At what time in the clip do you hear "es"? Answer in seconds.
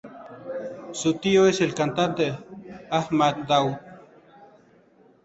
1.45-1.61